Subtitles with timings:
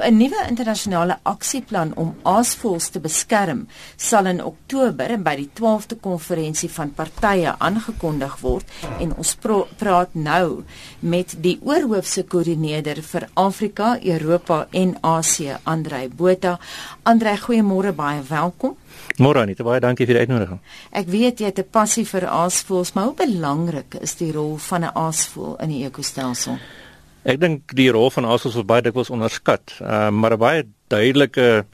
[0.00, 3.66] 'n Nuwe internasionale aksieplan om aasvoëls te beskerm
[3.96, 8.64] sal in Oktober by die 12de konferensie van partye aangekondig word
[8.98, 9.34] en ons
[9.78, 10.64] praat nou
[11.00, 16.58] met die oorhoofse koördineerder vir Afrika, Europa en Asië, Andrei Botha.
[17.02, 18.76] Andrei, goeiemôre, baie welkom.
[19.18, 20.60] Môre Anita, baie dankie vir die uitnodiging.
[20.90, 24.84] Ek weet jy het 'n passie vir aasvoëls, maar hoe belangrik is die rol van
[24.84, 26.58] 'n aasvoël in die ekostelsel?
[27.22, 29.76] Ek dink die rol van aasvoëls word baie dikwels onderskat.
[29.80, 31.66] Ehm uh, maar 'n baie duidelike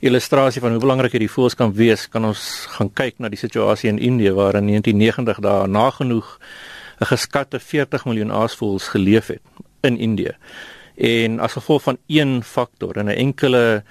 [0.00, 3.88] illustrasie van hoe belangrik hierdie voëls kan wees, kan ons gaan kyk na die situasie
[3.88, 6.38] in Indië waar in 1990 daar nagenoeg
[7.00, 9.42] 'n geskatte 40 miljoen aasvoëls geleef het
[9.80, 10.36] in Indië.
[10.96, 13.82] En as gevolg van een faktor en 'n enkele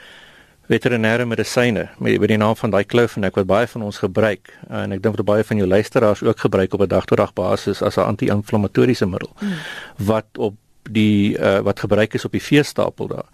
[0.69, 5.02] veterinêre medisyne met die naam van daai kloofenek wat baie van ons gebruik en ek
[5.02, 9.05] dink dat baie van jou luisteraars ook gebruik op 'n dag-tot-dag basis as 'n anti-inflammatoriese
[9.05, 9.53] middel mm.
[9.97, 10.55] wat op
[10.91, 13.30] die uh, wat gebruik is op die veestapel daar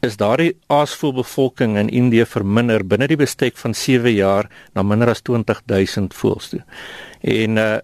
[0.00, 5.20] is daardie aasvoelbevolking in Indië verminder binne die bestek van 7 jaar na minder as
[5.28, 6.62] 20000 voëls toe.
[7.20, 7.76] En uh,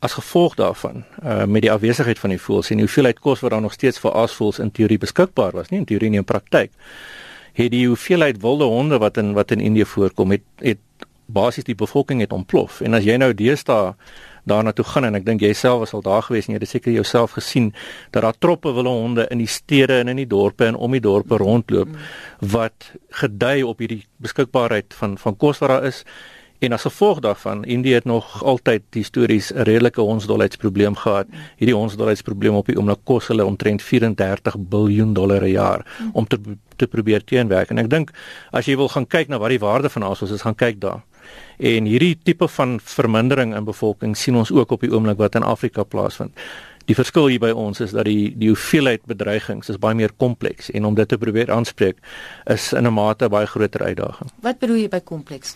[0.00, 3.52] as gevolg daarvan uh, met die afwesigheid van die voëls en die hoeveelheid kos wat
[3.52, 6.72] daar nog steeds vir aasvoëls in teorie beskikbaar was, nie in teorie nie in praktyk
[7.58, 10.78] het die hoeveelheid wilde honde wat in wat in Indië voorkom het het
[11.26, 13.92] basies die bevolking het ontplof en as jy nou deesdae
[14.48, 16.70] daarna toe gaan en ek dink jy self was al daar gewees en jy het
[16.70, 17.72] seker jouself gesien
[18.10, 21.04] dat daar troppe wilde honde in die stede en in die dorpe en om die
[21.04, 21.94] dorpe rondloop
[22.40, 26.04] wat gedui op hierdie beskikbaarheid van van kos wat daar is
[26.58, 31.26] En as gevolg daarvan, Indië het nog altyd histories 'n redelike hondsdolheidsprobleem gehad.
[31.56, 36.38] Hierdie hondsdolheidsprobleem op die oomblik kos hulle omtrent 34 miljard dollar per jaar om te
[36.76, 37.70] te probeer teenwerk.
[37.70, 38.10] En ek dink
[38.50, 41.02] as jy wil gaan kyk na wat die waarde van asos is, gaan kyk daar.
[41.58, 45.42] En hierdie tipe van vermindering in bevolking sien ons ook op die oomblik wat in
[45.42, 46.36] Afrika plaasvind.
[46.88, 50.70] Die verskil hier by ons is dat die die hoeveelheid bedreigings is baie meer kompleks
[50.70, 51.98] en om dit te probeer aanspreek
[52.46, 54.30] is in 'n mate baie groter uitdaging.
[54.40, 55.54] Wat bedoel jy by kompleks?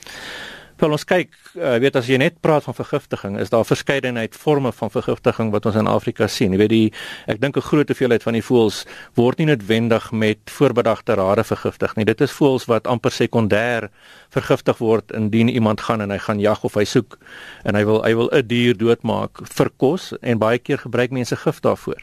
[0.83, 4.73] Wel ons kyk, uh, weet as jy net praat van vergiftiging, is daar verskeidenheid forme
[4.75, 6.57] van vergiftiging wat ons in Afrika sien.
[6.57, 6.89] Jy weet die
[7.31, 8.83] ek dink 'n groot hoeveelheid van die voëls
[9.15, 12.05] word nie noodwendig met voorbedagte rade vergiftig nie.
[12.05, 13.91] Dit is voëls wat amper sekondêr
[14.35, 17.19] vergiftig word indien iemand gaan en hy gaan jag of hy soek
[17.65, 21.37] en hy wil hy wil 'n dier doodmaak vir kos en baie keer gebruik mense
[21.37, 22.03] gif daarvoor.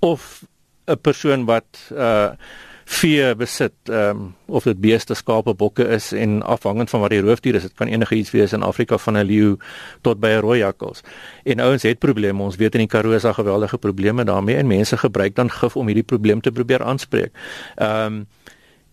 [0.00, 0.42] Of
[0.88, 2.34] 'n persoon wat uh
[2.86, 7.20] vee besit, ehm um, of dit beeste, skape, bokke is en afhangend van wat die
[7.20, 9.56] roofdier is, dit kan enige iets wees in Afrika van 'n leeu
[10.00, 11.02] tot by 'n rooi jakkals.
[11.44, 14.66] En ouens het probleme, ons weet in die Karoo is daar geweldige probleme daarmee en
[14.66, 17.30] mense gebruik dan gif om hierdie probleem te probeer aanspreek.
[17.76, 18.26] Ehm um,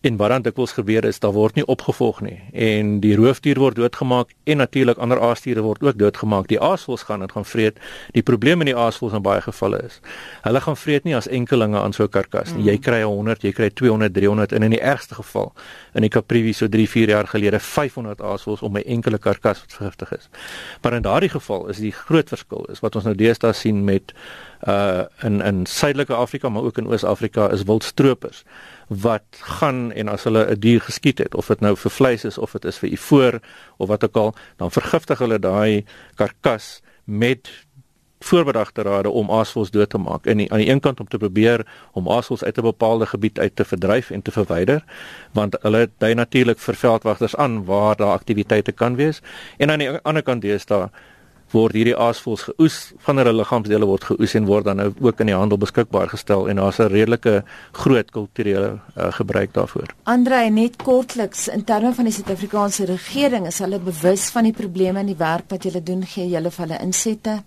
[0.04, 3.78] En wat dan dikwels gebeur is, daar word nie opgevolg nie en die roofdier word
[3.80, 6.48] doodgemaak en natuurlik ander aasdiere word ook doodgemaak.
[6.50, 7.78] Die aasvoëls gaan dit gaan vreet.
[8.12, 10.00] Die probleem met die aasvoëls in baie gevalle is,
[10.44, 12.64] hulle gaan vreet nie as enkelinge aan so 'n karkas nie.
[12.68, 15.52] Jy kry 100, jy kry 200, 300 en in die ergste geval
[15.94, 19.72] in die Caprivi so 3, 4 jaar gelede 500 aasvoëls om 'n enkele karkas wat
[19.72, 20.28] vergiftig is.
[20.82, 24.12] Maar in daardie geval is die groot verskil is wat ons nou deesdae sien met
[24.68, 28.44] uh in in Suidelike Afrika maar ook in Oos-Afrika is wildstroopers
[28.88, 32.38] wat gaan en as hulle 'n dier geskiet het of dit nou vir vleis is
[32.38, 33.40] of dit is vir ivoor
[33.76, 37.48] of wat ook al dan vergiftig hulle daai karkas met
[38.24, 40.26] voorbedagte rade om aasvoëls dood te maak.
[40.26, 43.56] En aan die een kant om te probeer om aasvoëls uit 'n bepaalde gebied uit
[43.56, 44.84] te verdryf en te verwyder
[45.32, 49.20] want hulle dui natuurlik vir veldwagters aan waar daar aktiwiteite kan wees.
[49.56, 50.90] En aan die ander kant is daar
[51.54, 55.30] word hierdie aasvoëls geoes van hulle liggaamsdele word geoes en word dan nou ook in
[55.30, 59.94] die handel beskikbaar gestel en daar's 'n redelike groot kulturele uh, gebruik daarvoor.
[60.04, 64.98] Andre net kortliks in terme van die Suid-Afrikaanse regering is hulle bewus van die probleme
[64.98, 67.42] en die werk wat julle doen gee julle vir hulle insette.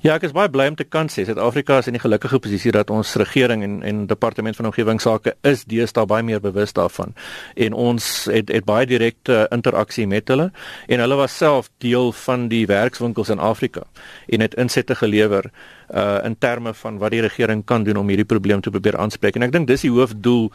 [0.00, 2.72] Ja, ek is baie bly om te kan sê Suid-Afrika is in die gelukkige posisie
[2.72, 7.14] dat ons regering en en departement van omgewingsake is deesdae baie meer bewus daarvan.
[7.54, 10.50] En ons het het baie direkte interaksie met hulle
[10.88, 13.82] en hulle was self deel van die werkswinkels in Afrika
[14.28, 15.50] en het insette gelewer
[15.90, 19.36] uh in terme van wat die regering kan doen om hierdie probleem te probeer aanspreek.
[19.36, 20.50] En ek dink dis die hoofdoel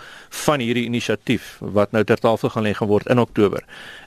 [0.46, 3.64] van hierdie inisiatief wat nou ter tafel gaan lê geword in Oktober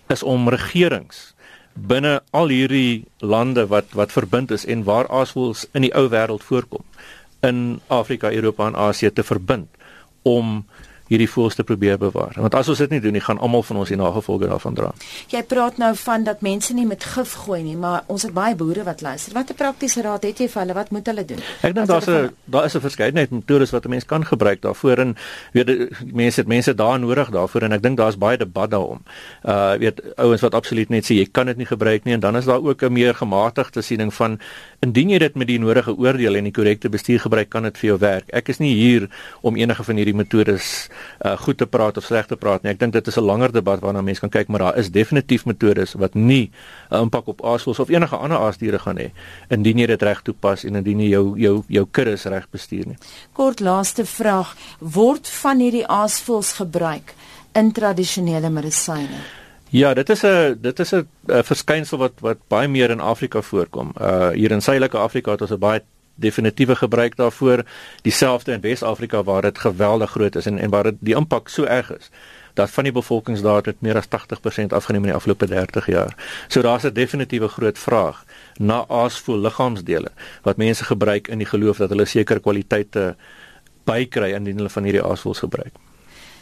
[0.08, 1.30] is om regerings
[1.74, 6.42] binne al hierdie lande wat wat verbind is en waar aasvoëls in die ou wêreld
[6.42, 6.84] voorkom
[7.46, 9.68] in Afrika, Europa en Asië te verbind
[10.22, 10.66] om
[11.10, 12.36] hierdie voëls te probeer bewaar.
[12.38, 14.90] Want as ons dit nie doen nie, gaan almal van ons die nagevolge daarvan dra.
[15.32, 18.54] Jy praat nou van dat mense nie met gif gooi nie, maar ons het baie
[18.58, 19.34] boere wat luister.
[19.34, 20.76] Watter praktiese raad het jy vir hulle?
[20.78, 21.42] Wat moet hulle doen?
[21.66, 24.98] Ek dink daar's 'n daar is 'n verskeidenheid metodes wat 'n mens kan gebruik daarvoor
[24.98, 25.16] en
[25.52, 28.98] weet mense het mense daar nodig daarvoor en ek dink daar's baie debat daaroor.
[29.44, 32.36] Uh weet ouens wat absoluut net sê jy kan dit nie gebruik nie en dan
[32.36, 34.38] is daar ook 'n meer gematigde siening van
[34.80, 37.86] Indien jy dit met die nodige oordeel en die korrekte bestuur gebruik, kan dit vir
[37.90, 38.30] jou werk.
[38.32, 39.10] Ek is nie hier
[39.44, 40.68] om enige van hierdie metodes
[41.20, 42.72] uh, goed te praat of sleg te praat nie.
[42.72, 45.44] Ek dink dit is 'n langer debat waarna mense kan kyk, maar daar is definitief
[45.44, 46.48] metodes wat nie
[46.90, 49.10] 'n uh, impak op aasvoëls of enige ander aasdiere gaan hê
[49.50, 52.96] indien jy dit reg toepas en indien jy jou jou jou kuddes reg bestuur nie.
[53.32, 57.14] Kort laaste vraag, word van hierdie aasvoëls gebruik
[57.52, 59.39] in tradisionele medisyne?
[59.70, 63.92] Ja, dit is 'n dit is 'n verskynsel wat wat baie meer in Afrika voorkom.
[64.00, 65.82] Uh hier in Suidelike Afrika het ons 'n baie
[66.14, 67.62] definitiewe gebruik daarvoor,
[68.02, 71.64] dieselfde in Wes-Afrika waar dit geweldig groot is en en waar dit die impak so
[71.64, 72.10] erg is
[72.54, 76.14] dat van die bevolkings daar het meer as 80% afgeneem in die afgelope 30 jaar.
[76.48, 78.24] So daar's 'n definitiewe groot vraag
[78.56, 80.10] na aasvoel liggaamsdele
[80.42, 83.16] wat mense gebruik in die geloof dat hulle sekere kwaliteite
[83.84, 85.72] bykry indien hulle van hierdie aasvoels gebruik.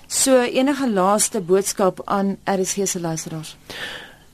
[0.08, 3.56] So enige laaste boodskap aan RSG se luisteraars.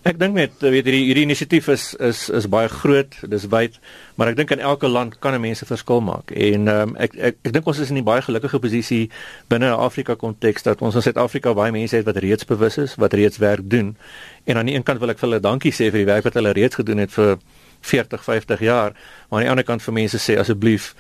[0.05, 3.79] Ek dink net weet hierdie hierdie inisiatief is is is baie groot, dis wyd,
[4.15, 6.31] maar ek dink in elke land kan 'n mens 'n verskil maak.
[6.31, 9.11] En ehm um, ek ek ek dink ons is in 'n baie gelukkige posisie
[9.49, 12.95] binne 'n Afrika konteks dat ons in Suid-Afrika baie mense het wat reeds bewus is,
[12.95, 13.97] wat reeds werk doen.
[14.45, 16.35] En aan die een kant wil ek vir hulle dankie sê vir die werk wat
[16.35, 17.39] hulle reeds gedoen het vir
[17.81, 18.93] 40, 50 jaar,
[19.29, 20.95] maar aan die ander kant vir mense sê asseblief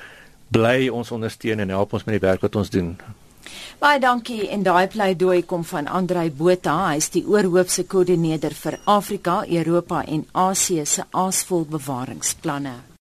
[0.50, 2.96] bly ons ondersteun en help ons met die werk wat ons doen.
[3.80, 8.78] Baie dankie en daai pleidooi kom van Andrei Botha, hy is die oorhoofse koördineerder vir
[8.84, 12.74] Afrika, Europa en Asië se aasvol bewaringsplanne.